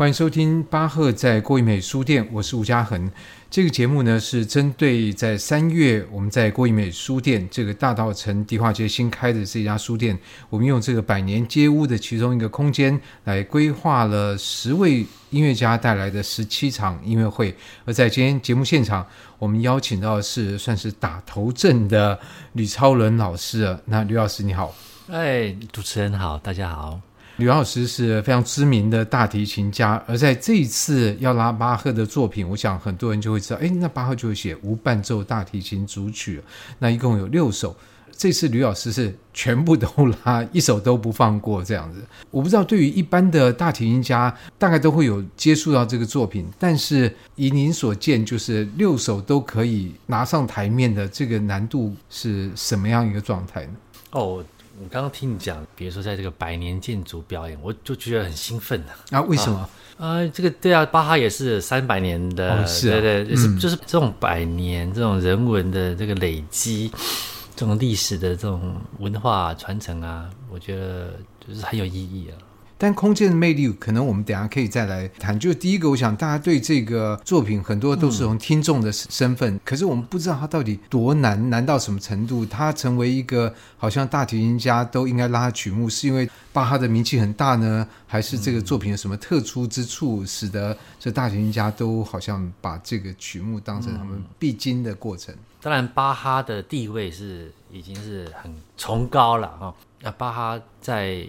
[0.00, 3.12] 欢迎收听巴赫在郭怡美书店，我是吴嘉恒。
[3.50, 10.18] 这个节目呢是针对在三月我们在郭怡美书店这个大道城迪化街新开的这家书店，
[10.48, 17.54] 我们用这个百年街屋的其中一个空间来规划了十位音乐家带来的十七场音乐会。
[17.84, 19.06] 而在今天节目现场，
[19.38, 22.18] 我们邀请到的是算是打头阵的
[22.54, 23.78] 吕超伦老师。
[23.84, 24.74] 那吕老师你好，
[25.10, 26.98] 哎，主持人好，大家好。
[27.36, 36.42] 吕老师是非常知名的大提琴家，而在这一次要拉巴赫的作品，我想很多人就会知道，哎，那巴赫就会写无伴奏大提琴组曲，
[36.78, 37.74] 那一共有六首。
[38.14, 39.88] 这次吕老师是全部都
[40.24, 42.02] 拉，一首都不放过这样子。
[42.30, 53.72] 我不知道对于一般的大提琴家，大概都会有接触到这个作品，但是以您所见，就是六首都可以拿上台面的这个难度是什么样一个状态呢？
[54.10, 54.44] 哦。
[54.78, 59.18] 我刚刚听你讲，比如说在这个百年建筑表演，我就觉得很兴奋啊！
[59.18, 59.58] 啊，为什么？
[59.58, 66.90] 啊，呃、这个对啊，巴哈也是三百年的，哦、是、啊、对对，是、嗯、就是这种百年这种人文的这个累积，
[67.54, 71.14] 这种历史的这种文化传承啊，我觉得
[71.46, 72.38] 就是很有意义啊。
[72.80, 75.38] 但空间的魅力，可能我们等下可以再来谈。
[75.38, 82.46] 就第一个，我想大家对这个作品很多都是从听众的身份，嗯，可是我们不知道它到底多难，难到什么程度。
[82.46, 95.34] 它成为一个好像大提琴家都应该拉曲目，是因为巴哈的名气很大呢，还是这个作品有什么特殊之处，使得这大提琴家都好像把这个曲目当成他们必经的过程？
[95.34, 99.74] 嗯，当然，巴哈的地位是已经是很崇高了哈。
[100.00, 101.26] 那巴哈在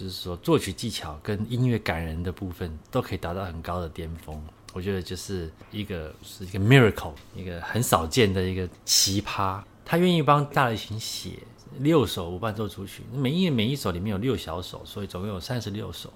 [0.00, 9.60] 就是说，作曲技巧跟音乐感人的部分都可以达到很高的巅峰，我觉得就是一个是一个 miracle，一个很少见的一个奇葩。
[9.84, 11.32] 他愿意帮大提琴写
[11.80, 16.10] 六首无伴奏组曲，每一每一首里面有六小首，所以总共有三十六首。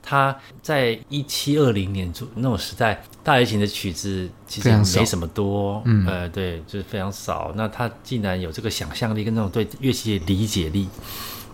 [0.00, 7.52] 他在一七二零年那种时代，大提琴的曲子其实没什么多，嗯，呃，对，就是非常少。
[7.56, 10.88] 那他竟然有这个想象力跟那种对乐器的理解力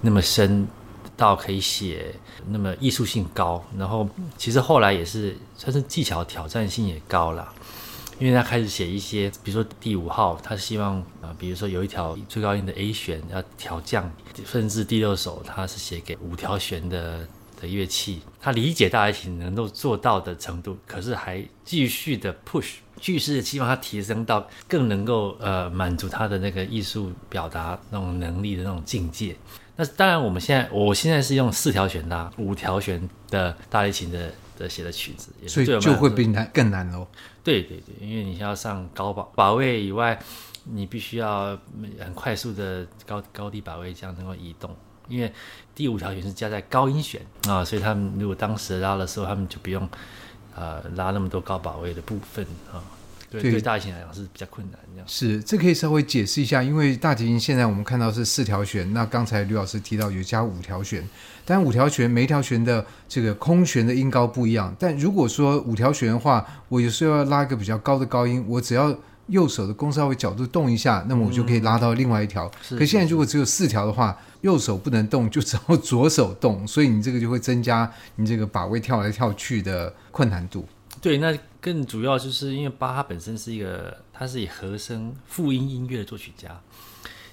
[0.02, 0.68] 那么深。
[1.16, 2.14] 到可以写
[2.48, 7.52] 那么艺术性高，然后其实后来也是算是技巧挑战性也高了，
[8.18, 14.10] 因为他开始写一些，比如说第五号，他希望啊，比如说有一条最高音的 A 弦要调降，
[14.44, 17.26] 甚至第六首他是写给五条弦的
[17.60, 29.36] 的乐器，他理解大提琴能够做到的程度，可是还继续的 push，继续希望他提升到更能够呃满足他的那个艺术表达那种能力的那种境界。
[29.76, 37.06] 那当然，我们现在我现在是用四条弦拉五条弦的大提琴的的写的曲子，所以就会比难更难喽。
[37.42, 40.18] 对对对，因为你要上高把把位以外，
[40.64, 41.58] 你必须要
[41.98, 44.76] 很快速的高高低把位这样能够移动。
[45.08, 45.32] 因为
[45.74, 49.88] 第五条弦是加在高音弦啊，所以他们如果当时拉的时候，他们就不用
[50.54, 52.80] 呃拉那么多高把位的部分啊。
[53.40, 61.02] 对，对大提琴来讲是比较困难，这样是这可以稍微解释一下，因为大提琴现在我们看到是四条弦，那刚才吕老师提到有加五条弦，
[61.44, 64.74] 但五条弦每一条弦的这个空弦的音高不一样。
[64.78, 68.94] 但如果说五条弦的话，我有时候要拉一个比较高的高音，我只要
[69.28, 72.50] 右手的弓稍微角度动一下，那么我就可以拉到另外一条。
[72.70, 80.66] 嗯、可现在如果只有四条的话，右手不能动，就只好 左手动，所以你这个就会增加你这个把位跳来跳去的困难度。
[81.02, 86.48] 对，那更主要就是因为巴哈本身是一个，他是以和声复音音乐的作曲家，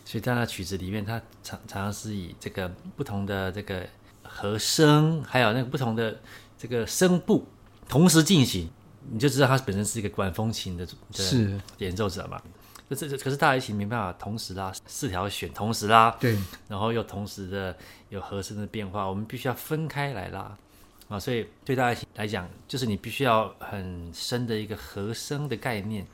[0.04, 3.88] 所以在他曲子里面，他常常常是以这个不同的这个
[4.24, 6.20] 和声，还有那个不同的
[6.58, 7.48] 这个声部
[7.88, 8.68] 同时进行，
[9.12, 12.42] 你就知道他本身是一个管风琴的是演奏者嘛。
[12.90, 16.36] 这这可是大提琴没办法同时拉四条弦，同时拉，对，
[16.68, 17.78] 然后又同时的
[18.10, 20.58] 有和声的变化，我们必须要分开来拉。
[21.10, 26.06] 啊，所以对大家来讲，就是你必须要很深的一个和声的概念，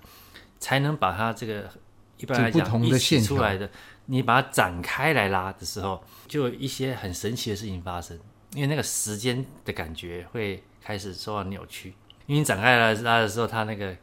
[0.57, 1.69] 才能把它这个
[2.17, 3.69] 一般来讲一起出来的，
[4.06, 8.17] 你把它展开来拉的时候，就有一些很神奇的事情发生。
[8.53, 11.94] 因为那个时间的感觉会开始受到扭曲，
[12.25, 13.94] 因为你展开来拉的时候，它那个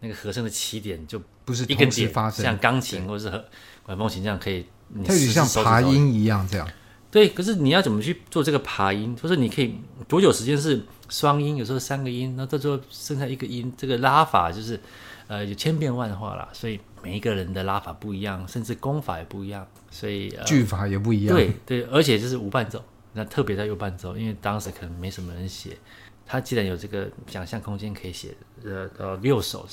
[0.00, 3.44] 那个和声的起点就不是一根点发生，像钢琴或者是和
[3.84, 4.66] 管风琴这样可以，
[5.06, 6.68] 它有点像爬音一样这样。
[7.10, 9.16] 对，可是你要怎么去做这个爬音？
[9.16, 9.74] 就是你可以
[10.06, 14.78] 多久时间是双音，有时候三个音，那这时候剩下一个音，这个拉法就是，
[15.26, 16.48] 呃，有千变万化啦。
[16.52, 21.34] 所以每一个人的拉法不一样，甚至功法也不一样，所以句法也不一样。
[21.34, 22.80] 对对，而且就是无伴奏，
[23.12, 25.76] 那特别在有伴奏，因为当时可能没什么人写，
[26.24, 29.66] 他既然有这个想象空间，可以写呃呃六首，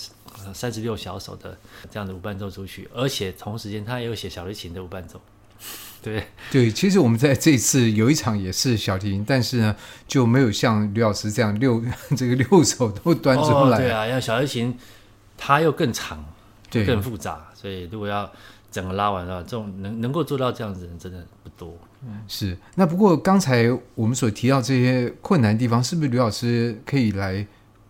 [0.56, 1.56] 三十六小首的
[1.92, 5.22] 这样的无伴奏组曲，而且同时间他也有写小提琴的无伴奏。
[6.02, 9.76] 对对，其实我们在这一次有一场也是小提琴，但是呢
[10.08, 11.84] 就没有像吕老师这样六
[12.16, 13.78] 这个六手都端出来。
[13.78, 14.78] 哦、对啊，要小提琴
[15.38, 16.24] 它又更长，
[16.70, 18.32] 对，更复杂，所以如果要
[18.72, 21.78] 整个拉完的话，这种能能够做到这样子的人真的不多。
[22.04, 22.58] 嗯，是。
[22.76, 27.46] 那不过刚才我们所提到这些困难的地方，是不是吕老师可以来？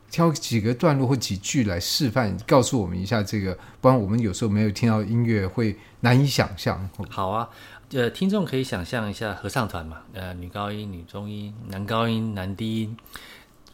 [0.09, 6.89] 挑几个段落或几句来示范，告诉我们一下这个，不然我们有时候没有听到音乐会难以想象。
[7.09, 7.49] 好啊，
[7.91, 12.97] 呃，听众可以想象一下合唱团嘛，呃，女高音、女中音、男高音、男低音，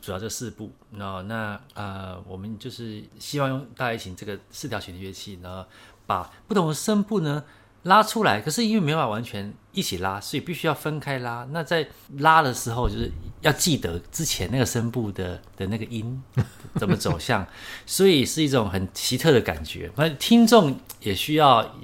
[0.01, 0.71] 主要这四部。
[0.91, 5.65] 然后那呃，我们就是希望用大提琴这个四条弦的乐器，然后
[6.05, 7.43] 把不同的声部呢。
[7.83, 11.45] 拉出来，可是因为没法完全一起拉，所以必须要分开拉。
[11.51, 11.85] 那在
[12.19, 16.23] 拉的时候，就是要记得之前那个声部的的那个音
[16.79, 17.45] 怎么走向，
[17.85, 19.91] 所以是一种很奇特的感觉。
[19.97, 21.75] 那听众也需要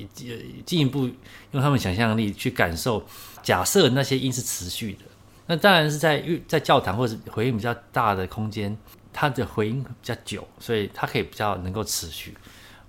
[0.65, 1.09] 进一步
[1.51, 3.05] 用他们想象力去感受。
[3.43, 4.99] 假设那些音是持续的，
[5.47, 8.77] 那当然是在在教堂或者回音比较大的空间，
[9.11, 12.37] 它的回音比较久，所以它可以比较能够持续。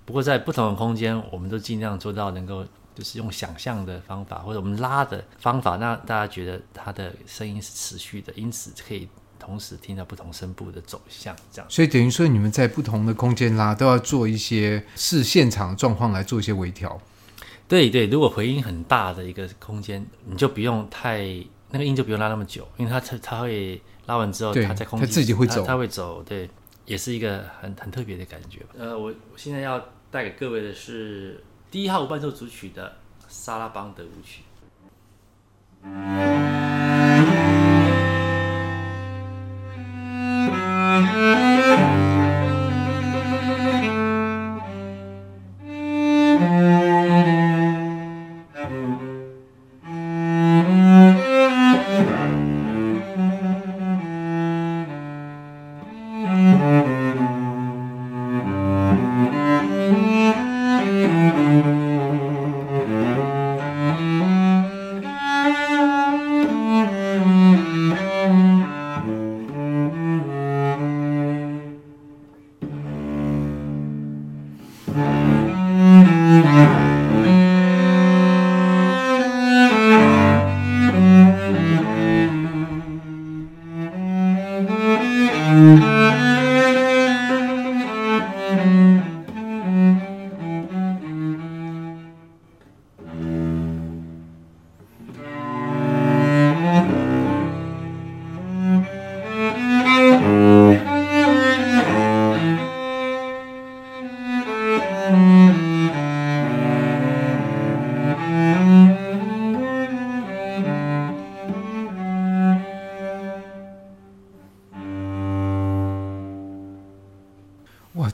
[0.05, 2.65] 不过在不同的空间，我们都尽量做到能够。
[2.93, 9.07] 就是用想象的方法，或者我们拉的方法，让大家觉得它的声音是持续的，因此可以
[9.39, 11.71] 同时听到不同声部的走向，这样。
[11.71, 17.01] 所以等于说，你们在不同的空间拉，都要做一些视现场状况来做一些微调。
[17.67, 21.25] 对对，如果回音很大的一个空间，你就不用太
[21.69, 26.49] 那个音就不用拉那么久，因为它它它会拉完之后，它在空间它自己会走，它会走，对，
[26.85, 28.75] 也是一个很很特别的感觉吧。
[28.77, 31.41] 呃，我我现在要带给各位的是。
[31.71, 32.97] 第一号伴奏组曲的
[33.29, 34.43] 萨拉邦德舞曲。
[76.43, 76.80] Yeah.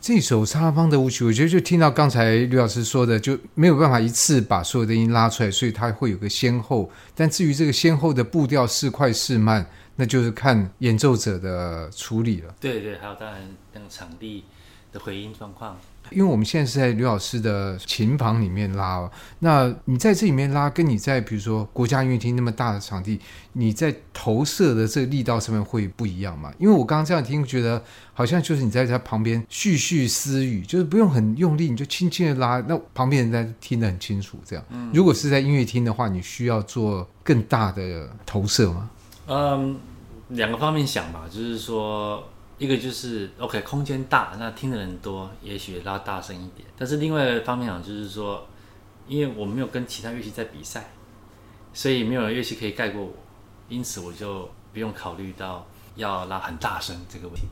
[0.07, 6.89] 这首沙方的舞曲，我觉得就听到刚才吕老师说的，就没有办法一次把所有的音拉出来，所以它会有个先后。
[7.13, 12.56] 但至于这个先后的步调是快是慢，那就是看演奏者的处理了。
[12.57, 13.42] 对对，还有当然
[13.74, 14.45] 那个场地
[14.97, 15.77] 的回音状况。
[16.09, 23.19] 因为我们现在是在吕老师的琴房里面拉哦，那你在这里面拉，跟你在比如说国家音乐厅那么大的场地，
[23.51, 26.49] 你在投射的这个力道上面会不一样吗？
[26.57, 27.83] 因为我刚刚这样听，觉得
[28.13, 34.37] 好像就是你在他旁边絮絮私语，就是不用很用力，你就轻轻的拉，那旁边人在听得很清楚。
[34.45, 34.63] 这样，
[34.94, 38.89] 如果是在音乐厅的话，你需要做更大的投射吗？
[39.27, 39.77] 嗯，
[40.30, 42.23] 两个方面想吧，就是说。
[42.57, 46.68] 一个就是 OK，空间大，那听的人多，也许拉大声一点。
[46.78, 48.47] 但是另外一方面讲，就是说，
[49.07, 50.90] 因为我没有跟其他乐器在比赛，
[51.73, 53.14] 所以没有乐器可以盖过我，
[53.69, 57.44] 因此我就不用考虑到要拉很大声这个问题。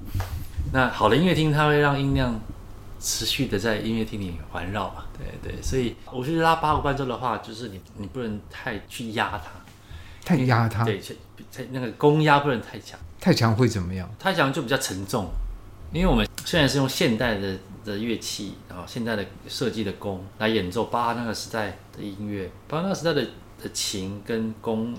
[0.73, 2.39] 那好的音乐厅，它会让音量
[2.99, 5.05] 持续的在音乐厅里环绕嘛？
[5.15, 9.51] 对对，所以我去拉八个伴奏的话，就是你你不能太去压它，
[10.25, 10.99] 太压它，对，
[11.69, 12.99] 那个攻压不能太强。
[13.25, 14.07] 太强会怎么样？
[14.19, 15.31] 太强就比较沉重，
[15.91, 23.27] 因为我们虽然是用现代的的乐器，然后现代的设计的弓来演奏巴哈那个时代的音乐，巴哈那个时代的
[23.63, 24.93] 的琴跟弓，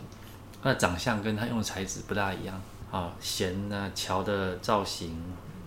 [0.61, 5.17] 它的长相跟它用的材质不大一样啊，弦呢、桥的造型，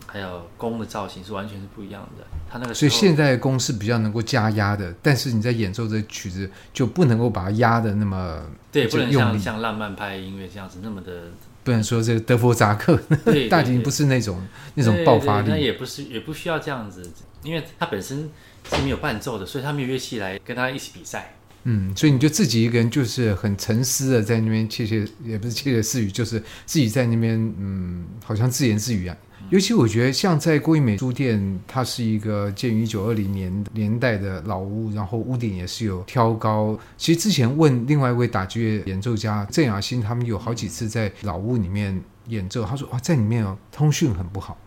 [0.06, 2.26] 还有弓的造型是完全是不一样的。
[2.50, 11.32] 它那个所以现代的弓是比较能够加压的，但是你在演奏这曲子就不能够把它压的那么对，不能像像浪漫派音乐这样子那么的。
[11.70, 13.00] 不能说这个德弗扎克
[13.48, 17.08] 大提琴不是那种那种爆发力，那也不是也不需要这样子，
[17.44, 18.28] 因为他本身
[18.68, 21.36] 是没有伴奏的，所以他没有乐器来跟他一起比赛。
[21.66, 29.16] 嗯，所以你就自己一个人，就是很沉思的在那边窃窃，也不是窃窃私语，就是自己在那边，嗯，好像自言自语啊。
[29.50, 36.78] 尤其我觉得，像在郭一美书店，它是一个建于一九二零年年代的老屋，然后屋顶也是有挑高。
[36.98, 44.58] 其实之前问另外一位打击乐演奏家郑雅欣，他们有好几次在老屋里面演奏，他说哇，在里面哦，通讯很不好，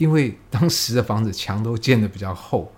[0.00, 2.72] 因为当时的房子墙都建得比较厚。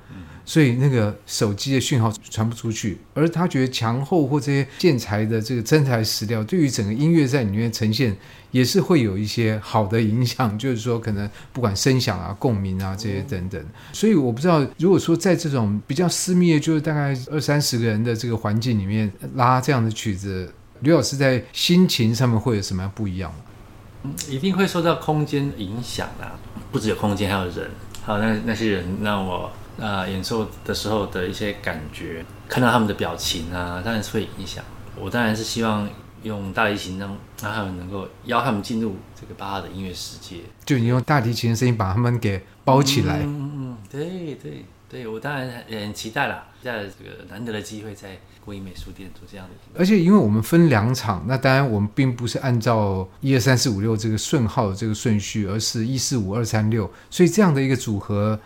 [0.45, 8.15] 所以那个手机的讯号传不出去，而他觉得墙后或这些建材的这个真材实料，对于整个音乐在里面呈现
[8.51, 10.59] 也是会有一些好的影响。
[10.59, 13.65] 就是说，可能不管声响啊、共鸣啊这些等等。
[13.93, 23.39] 所以我不知道，如果说在这种比较私密的，就是大概二三十个人的这个环境里面拉这样的曲子，刘老师在心情上面会有什么样不一样吗？
[24.03, 26.35] 嗯，一定会受到空间影响啊，
[26.73, 27.71] 不只有空间，还有人，
[28.05, 29.53] 还有那那些人让我。
[29.79, 34.63] 啊、呃，演奏的时候的一些感觉，看到他们的表情啊，当然是会影响。
[34.95, 35.89] 我当然是希望
[36.23, 37.09] 用大提琴让
[37.41, 40.41] 让他们能够邀他们进入这个巴哈的音乐世界。
[40.67, 43.21] 就你用大提琴的声音把他们给包起来。
[43.23, 49.81] 嗯嗯，对对对，我当然很期待啦，期待这个难得的机会在国营美术店做这样的。
[49.81, 58.39] 而且因为我们分两场，那当然我们并不是按照一二三四五六这个顺号的这个顺序，而是一四五二三六，所以这样的一个组合。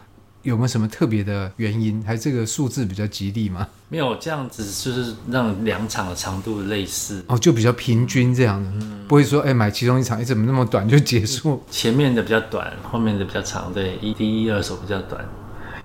[0.42, 2.00] 有没有什么特别的原因？
[2.06, 3.66] 还是这个数字比较吉利吗？
[3.88, 11.60] 没有，这样子就是让两场的长度类似哦，就比较平均这样的，嗯、不会说哎买其中一场，哎怎么那么短就结束？
[11.68, 15.28] 前面的比较短，后面的比较长，对，一第一二手比较短，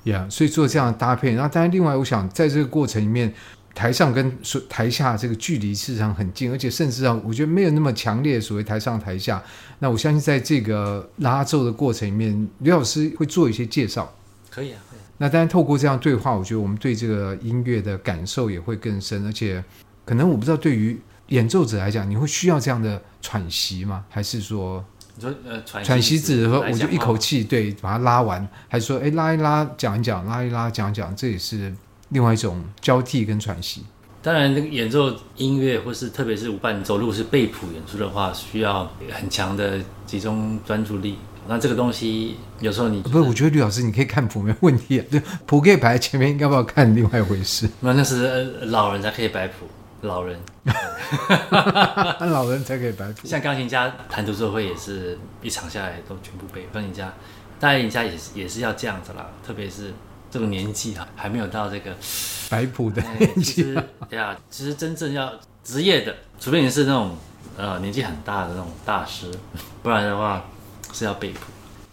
[0.03, 1.34] 呀，yeah, 所以做这样的搭配。
[1.34, 3.34] 然后当然另外，我想在这个过程里面，
[3.74, 9.41] 台上跟台下这个距离事实上很近，而且甚至上我觉得没有那么强烈所谓台上台下。
[9.79, 14.13] 那我相信在这个拉奏的过程里面，刘老师会做一些介绍。
[14.50, 14.81] 可以啊，
[15.17, 19.63] 那当然透过这样对话，我觉得我们对这个音乐的感受也会更深，而且
[20.03, 24.03] 可能我不知道对于演奏者来讲，你会需要这样的喘息吗？
[24.10, 24.84] 还是说，
[25.15, 31.74] 你说呃喘喘息指说我就一口气对把它拉完，还是说哎拉一拉讲一讲，拉一拉讲一讲，这也是
[32.10, 33.84] 另外一种交替跟喘息。
[34.24, 41.18] 当然，那个演奏音乐或是特别是舞伴奏，如果是背谱演出的话，需要很强的集中专注力。
[41.48, 47.68] 那这个东西有时候你、就是、不是，我觉得吕老师你可以看谱没问题啊，就谱可以摆在前面，要不要看另外一回事？
[47.82, 49.65] 那那是老人才可以摆谱，
[50.01, 50.39] 老人，
[52.20, 53.27] 老人才可以摆谱。
[53.27, 57.13] 像钢琴家弹独奏会也是一场下来都全部背，钢琴家，
[57.60, 59.93] 当然人家也是也是要这样子啦，特别是
[60.29, 61.96] 这个年纪啊，还没有到这个
[62.50, 63.41] 摆谱的年纪。
[63.41, 65.31] 其实对啊，其实真正要
[65.63, 67.15] 职业的，除非你是那种
[67.58, 69.31] 呃年纪很大的那种大师，
[69.81, 70.43] 不然的话。
[70.93, 71.39] 是要背谱，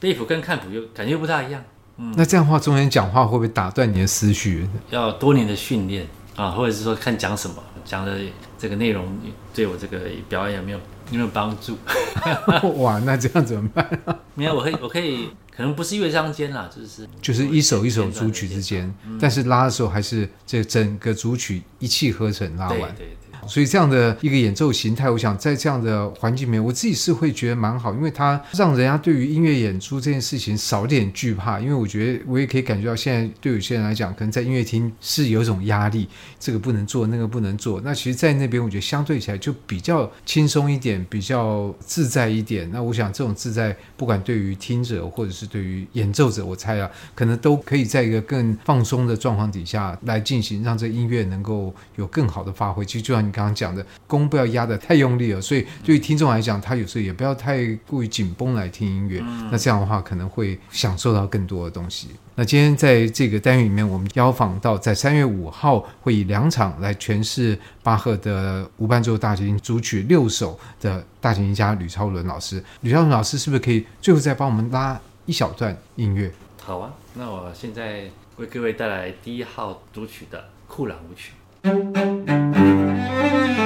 [0.00, 1.62] 背谱跟看谱又感觉又不大一样。
[1.98, 4.68] 嗯，那这样的话中间讲话会不会打断你的思绪？
[4.90, 6.04] 要多年的训练
[6.38, 8.16] 啊，或者是说看讲什么，讲的
[8.56, 9.18] 这个内容
[9.52, 10.78] 对我这个表演有没有
[11.10, 11.76] 有没有帮助？
[12.80, 14.00] 哇，那这样怎么办？
[14.36, 22.78] 没有，我可以，我可以，可能不是乐章间啦，就是就是一首一首组曲之间，嗯、但是拉的时候还是这整个组曲一气呵成拉完。
[22.78, 23.17] 对对对。
[23.46, 31.60] 所以这样的一个演奏形态，我想在这样的环境里面，我自己是会觉得蛮好，因为它让人家对于音乐演出这件事情少点惧怕。
[31.60, 37.80] 因为我觉得我也可以感觉到，现在对有些人来讲，可能在音乐厅是有一种压力，这个不能做，那个不能做。
[37.84, 42.68] 那其实，在那边我觉得相对起来就比较轻松一点，比较自在一点。
[42.72, 52.84] 那我想这种自在，不管对于听者或者是对于演奏者，我猜啊，可能都可以在一个更放松的状况底下来进行，让这音乐能够有更好的发挥。
[52.84, 53.32] 其实就像你。
[53.38, 59.22] 刚刚讲的弓不要压得太用力了，所以对于听众来讲，他有时候也不要太过于紧绷来听音乐。
[59.52, 62.08] 那这样的话，可能会享受到更多的东西。
[62.34, 72.62] 那今天在这个单元里面，我们邀访到在三月五号会以两场来诠释巴赫的无伴奏大提琴组曲六首的大提琴家吕超伦老师。
[72.80, 76.32] 吕超伦老师是不是可以最后再帮我们拉一小段音乐？
[76.62, 78.04] 好啊，那我现在
[78.36, 81.32] 为各位带来第一号组曲的库朗舞曲。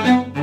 [0.03, 0.42] Thank you.